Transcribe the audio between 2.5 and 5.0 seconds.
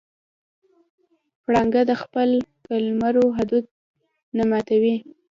قلمرو حدود نه ماتوي.